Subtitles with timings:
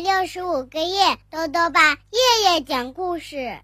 [0.00, 3.58] 六十五个夜，豆豆爸夜夜讲故事，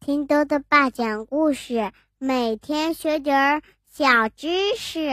[0.00, 5.08] 听豆豆爸讲故事，每天学点儿小知识。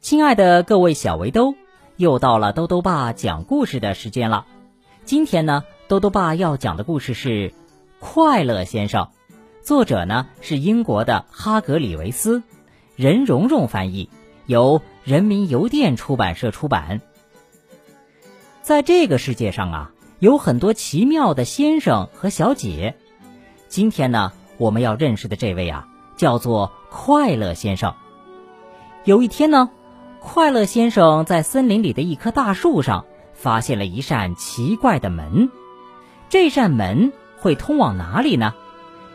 [0.00, 1.54] 亲爱的各位小围兜，
[1.96, 4.44] 又到了豆豆爸讲故事的时间了。
[5.06, 7.48] 今天呢，豆豆爸要讲的故事是
[8.00, 9.04] 《快乐先生》，
[9.62, 12.42] 作者呢是英国的哈格里维斯，
[12.94, 14.10] 任蓉蓉翻译，
[14.44, 17.00] 由人民邮电出版社出版。
[18.68, 22.96] 在这个世界上啊，有很多奇妙的先生和小姐。
[23.66, 27.94] 今天呢，我们要认识的这位啊，叫做快乐先生。
[29.04, 29.70] 有一天呢，
[30.20, 35.48] 快乐先生在森林里的一棵大树上发现了一扇奇怪的门。
[36.28, 38.52] 这扇门会通往哪里呢？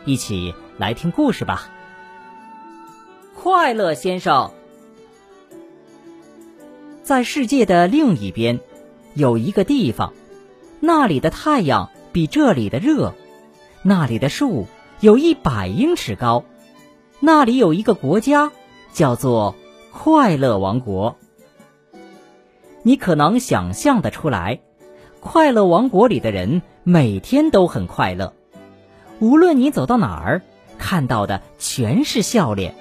[0.04, 1.70] 一起来听故事吧。
[3.36, 4.50] 快乐先生
[7.04, 8.58] 在世界的另一边。
[9.14, 10.12] 有一个地方，
[10.80, 13.14] 那里的太阳比这里的热，
[13.82, 14.66] 那里的树
[15.00, 16.44] 有一百英尺高，
[17.20, 18.50] 那里有一个国家，
[18.92, 19.54] 叫做
[19.92, 21.16] 快乐王国。
[22.82, 24.60] 你可能想象得出来，
[25.20, 28.34] 快乐王国里的人每天都很快乐，
[29.20, 30.42] 无论你走到哪儿，
[30.76, 32.74] 看到的全是笑脸。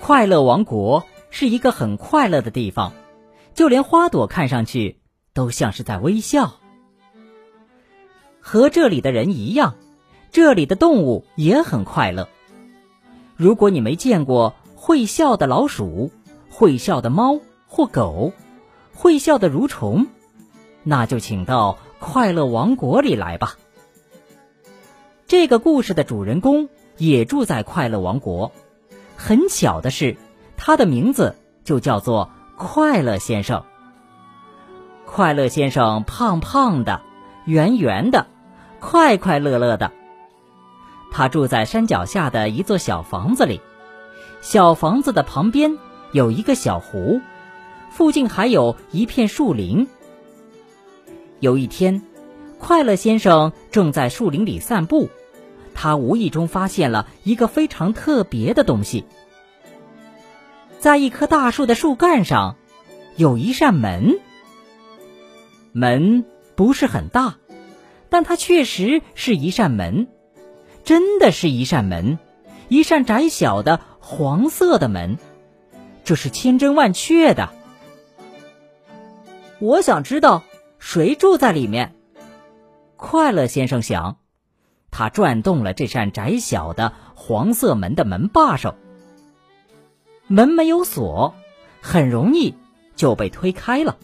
[0.00, 2.92] 快乐王国是一个很快乐的地方，
[3.52, 5.00] 就连花朵看上去。
[5.34, 6.54] 都像是在微笑，
[8.40, 9.74] 和这里的人一样，
[10.30, 12.28] 这里的动物也很快乐。
[13.36, 16.12] 如果你没见过会笑的老鼠、
[16.48, 18.32] 会笑的猫或狗、
[18.94, 20.06] 会笑的蠕虫，
[20.84, 23.56] 那就请到快乐王国里来吧。
[25.26, 28.52] 这个故事的主人公也住在快乐王国。
[29.16, 30.16] 很巧的是，
[30.56, 33.64] 他的名字就叫做快乐先生。
[35.14, 37.00] 快乐先生胖胖的，
[37.44, 38.26] 圆圆的，
[38.80, 39.92] 快快乐乐的。
[41.12, 43.60] 他住在山脚下的一座小房子里，
[44.40, 45.78] 小房子的旁边
[46.10, 47.20] 有一个小湖，
[47.90, 49.86] 附近还有一片树林。
[51.38, 52.02] 有一天，
[52.58, 55.10] 快乐先生正在树林里散步，
[55.74, 59.04] 他无意中发现了一个非常特别的东西，
[60.80, 62.56] 在一棵大树的树干上，
[63.14, 64.18] 有一扇门。
[65.76, 66.24] 门
[66.54, 67.34] 不是很大，
[68.08, 70.06] 但它确实是一扇门，
[70.84, 72.16] 真的是一扇门，
[72.68, 75.18] 一扇窄小的黄色的门，
[76.04, 77.52] 这是千真万确的。
[79.58, 80.44] 我想知道
[80.78, 81.96] 谁住在里面。
[82.94, 84.18] 快乐先生想，
[84.92, 88.76] 他转动了这扇窄小的黄色门的门把手，
[90.28, 91.34] 门没有锁，
[91.80, 92.54] 很容易
[92.94, 93.98] 就被推开了。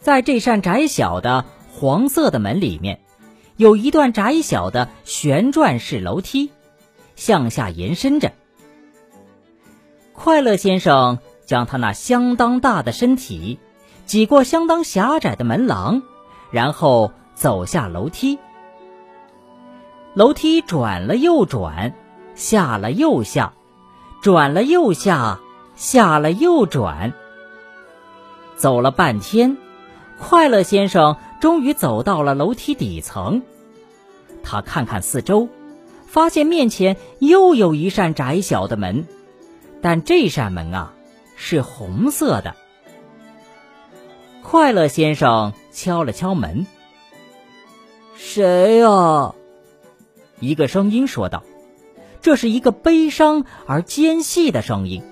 [0.00, 3.00] 在这扇窄小的黄色的门里面，
[3.56, 6.50] 有一段窄小的旋转式楼梯，
[7.16, 8.32] 向下延伸着。
[10.14, 13.58] 快乐先生将他那相当大的身体
[14.06, 16.02] 挤过相当狭窄的门廊，
[16.50, 18.38] 然后走下楼梯。
[20.14, 21.94] 楼梯转了又转，
[22.34, 23.52] 下了又下，
[24.22, 25.40] 转了又下，
[25.76, 27.12] 下了又转，
[28.56, 29.58] 走了半天。
[30.20, 33.42] 快乐先生终于走到了楼梯底层，
[34.44, 35.48] 他看看四周，
[36.06, 39.06] 发现面前又有一扇窄小的门，
[39.82, 40.92] 但这扇门啊
[41.36, 42.54] 是红色的。
[44.42, 46.66] 快乐先生敲了敲门
[48.14, 49.34] ：“谁呀？”
[50.38, 51.42] 一个声音说道，
[52.20, 55.02] 这是一个悲伤而尖细的声音。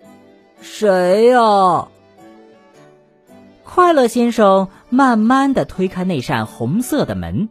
[0.62, 1.88] “谁呀？”
[3.64, 7.48] 快乐先生慢慢的推开那扇红色的门，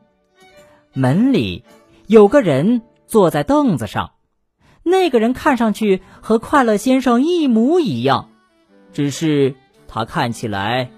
[0.93, 1.65] 门里
[2.07, 4.11] 有个人坐在凳子上，
[4.83, 8.29] 那个人看上去和快乐先生一模一样，
[8.93, 9.55] 只是
[9.87, 10.89] 他看起来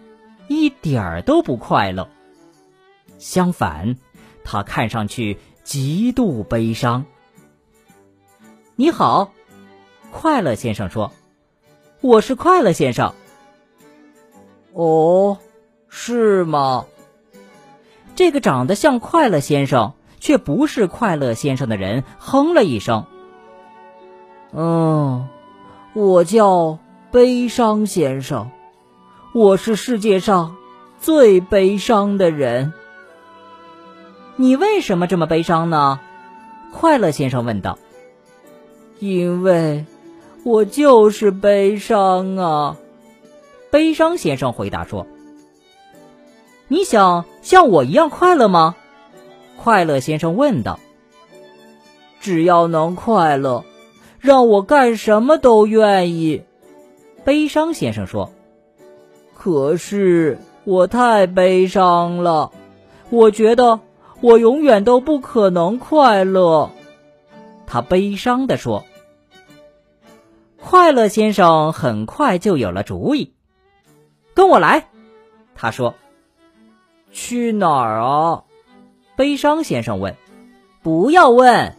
[0.47, 2.07] 一点儿都不快乐。
[3.17, 3.95] 相反，
[4.43, 7.05] 他看上去极度悲伤。
[8.75, 9.31] 你好，
[10.11, 11.11] 快乐先生说
[12.01, 13.15] ：“我是快乐先生。”
[14.75, 15.37] 哦，
[15.87, 16.85] 是吗？
[18.13, 23.05] 这个长得像快乐先生却不是快乐先生的人哼了一声。
[24.51, 25.29] 嗯，
[25.93, 26.79] 我叫
[27.09, 28.51] 悲伤先生，
[29.33, 30.57] 我是世界上
[30.99, 32.73] 最悲伤的人。
[34.35, 36.01] 你为什么这么悲伤呢？
[36.73, 37.79] 快乐先生问道。
[38.99, 39.85] 因为
[40.43, 42.77] 我就是悲伤啊。
[43.75, 45.05] 悲伤先生回答说
[46.69, 48.77] ：“你想像我一样快乐吗？
[49.57, 50.79] 快乐先生问道。
[52.21, 53.65] 只要能快乐，
[54.17, 56.43] 让我干什么都愿意。
[57.25, 58.31] 悲伤先生说。
[59.33, 62.53] 可是我太悲伤了，
[63.09, 63.81] 我觉得
[64.21, 66.71] 我永远都不可能快乐。
[67.67, 68.85] 他悲伤地说。
[70.61, 73.34] 快乐先生很快就有了主意，
[74.35, 74.89] 跟我来，
[75.55, 75.95] 他说。
[77.11, 78.43] 去哪儿啊？
[79.15, 80.15] 悲伤先生问。
[80.83, 81.77] 不要问。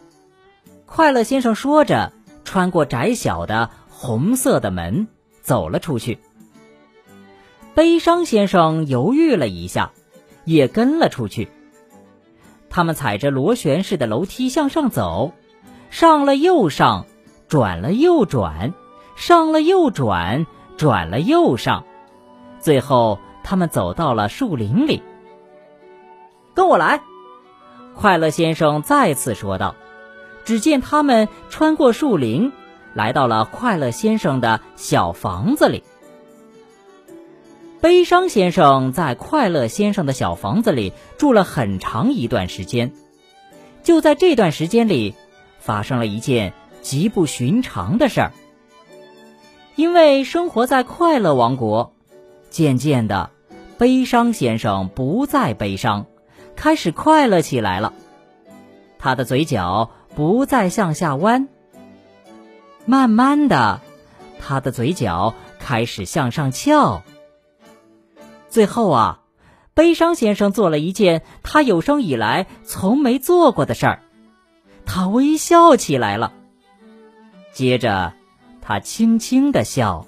[0.87, 2.11] 快乐先生说着，
[2.43, 5.07] 穿过窄小的红色的门，
[5.41, 6.17] 走了出去。
[7.75, 9.91] 悲伤先生犹豫了一下，
[10.43, 11.49] 也跟了出去。
[12.71, 15.33] 他们踩着螺旋式的楼梯向上走，
[15.91, 17.05] 上了又上，
[17.47, 18.73] 转了又转，
[19.15, 21.85] 上了又转，转了又上，
[22.59, 25.01] 最后他们走到了树林里。
[26.53, 27.01] 跟我来，
[27.95, 29.75] 快乐先生再次说道。
[30.45, 32.53] 只见他们穿过树林，
[32.93, 35.83] 来到了快乐先生的小房子里。
[37.81, 42.93] 悲伤先生在快乐先生的小房子里住了很长一段时间。
[43.83, 45.15] 就在这段时间里，
[45.59, 48.31] 发生了一件极不寻常的事儿。
[49.75, 51.93] 因为生活在快乐王国，
[52.57, 53.29] 渐渐的，
[53.77, 56.07] 悲伤先生不再悲伤，
[56.55, 57.93] 开始快乐起来了。
[58.97, 61.49] 他的嘴角不再向下弯，
[62.87, 63.79] 慢慢的，
[64.39, 67.03] 他的嘴角开始向上翘。
[68.49, 69.19] 最后啊，
[69.75, 74.01] 悲伤先生做了一件他有生以来从没做过的事儿，
[74.83, 76.33] 他微笑起来了。
[77.51, 78.13] 接着，
[78.63, 80.07] 他轻轻的笑，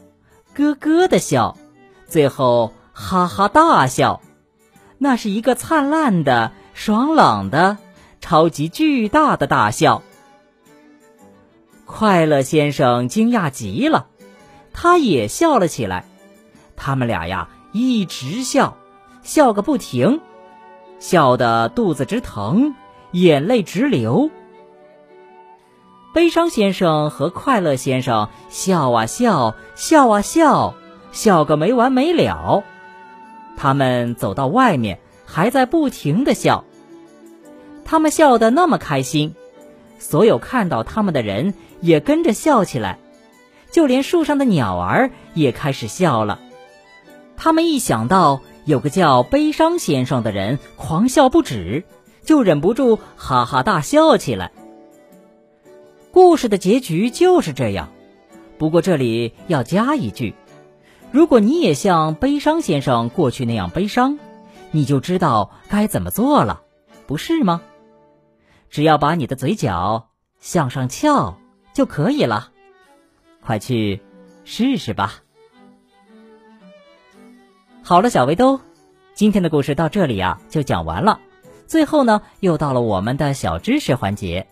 [0.55, 1.55] 咯咯的笑，
[2.09, 4.21] 最后哈哈大笑。
[4.97, 7.77] 那是一个灿烂的、爽朗的、
[8.19, 10.01] 超级巨大的大笑。
[11.85, 14.07] 快乐先生惊讶极了，
[14.73, 16.05] 他也笑了起来。
[16.75, 17.49] 他们俩呀。
[17.71, 18.77] 一直笑，
[19.21, 20.21] 笑个不停，
[20.97, 22.73] 笑得肚子直疼，
[23.11, 24.31] 眼泪直流。
[26.11, 30.73] 悲伤先生和快乐先生笑啊笑，笑啊笑，
[31.11, 32.63] 笑个没完没了。
[33.57, 36.63] 他们走到外面，还在不停的笑。
[37.83, 39.35] 他们笑得那么开心，
[39.97, 42.99] 所有看到他们的人也跟着笑起来，
[43.71, 46.39] 就连树上的鸟儿也开始笑了。
[47.35, 51.83] 他们一想到有个叫悲伤先生的人狂笑不止，
[52.23, 54.51] 就忍不住哈哈大笑起来。
[56.11, 57.89] 故事的结局就是这样。
[58.57, 60.35] 不过这里要加一句：
[61.11, 64.19] 如果你也像悲伤先生过去那样悲伤，
[64.69, 66.61] 你就知道该怎么做了，
[67.07, 67.61] 不是吗？
[68.69, 70.09] 只要把你的嘴角
[70.39, 71.39] 向上翘
[71.73, 72.51] 就可以了。
[73.41, 74.01] 快去
[74.45, 75.23] 试试吧。
[77.81, 78.59] 好了，小围兜，
[79.15, 81.19] 今天的故事到这里啊就讲完了。
[81.65, 84.47] 最后呢，又到了我们的小知识环节。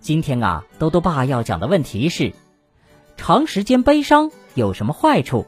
[0.00, 2.32] 今天啊，兜兜爸要讲的问题是：
[3.16, 5.46] 长时间悲伤有什么坏处？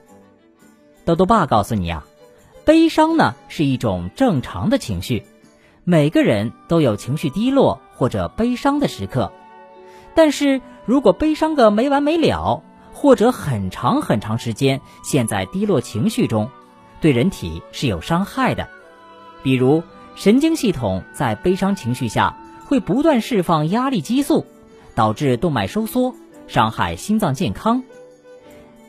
[1.04, 2.06] 豆豆爸告诉你啊，
[2.64, 5.24] 悲伤呢是一种正常的情绪，
[5.84, 9.32] 每个人都有情绪低落或者悲伤的时刻。
[10.14, 16.50] 但是如果悲伤个没完没了，或者很长很长时间陷在低落情绪中，
[17.00, 18.68] 对人体是有伤害的，
[19.42, 19.82] 比如
[20.14, 24.46] 神经系统在悲伤情绪下会不断释放压力激素，
[24.94, 26.14] 导致动脉收缩，
[26.46, 27.82] 伤害心脏健康。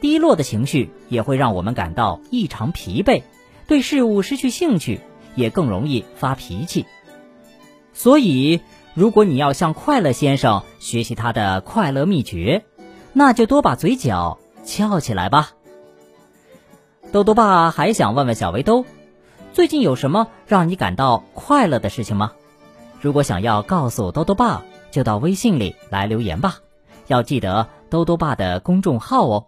[0.03, 3.23] 低落的情绪也会让我们感到异常疲惫，
[3.67, 4.99] 对事物失去兴趣，
[5.33, 6.85] 也更容易发脾气。
[7.93, 8.59] 所以，
[8.95, 12.65] 如果你要向快乐先生学习他的快乐秘诀，
[13.13, 15.51] 那就多把嘴角翘起来吧。
[17.13, 18.83] 豆豆爸还想问问小围兜，
[19.53, 22.33] 最近有什么让你感到快乐的事情吗？
[22.99, 26.57] 如果想要告诉豆豆爸，就到微信里来留言吧。
[27.07, 29.47] 要记得豆豆爸的公众号哦，